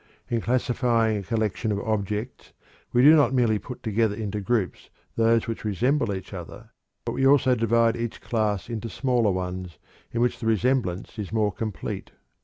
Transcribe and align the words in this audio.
In 0.29 0.41
classifying 0.41 1.17
a 1.17 1.21
collection 1.21 1.71
of 1.71 1.79
objects, 1.87 2.53
we 2.91 3.03
do 3.03 3.15
not 3.15 3.35
merely 3.35 3.59
put 3.59 3.83
together 3.83 4.15
into 4.15 4.41
groups 4.41 4.89
those 5.15 5.47
which 5.47 5.63
resemble 5.63 6.11
each 6.11 6.33
other, 6.33 6.71
but 7.05 7.11
we 7.11 7.27
also 7.27 7.53
divide 7.53 7.95
each 7.95 8.19
class 8.19 8.67
into 8.67 8.89
smaller 8.89 9.29
ones 9.29 9.77
in 10.11 10.19
which 10.19 10.39
the 10.39 10.47
resemblance 10.47 11.19
is 11.19 11.31
more 11.31 11.51
complete. 11.51 12.13